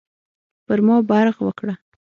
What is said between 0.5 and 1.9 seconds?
پر ما برغ وکړه.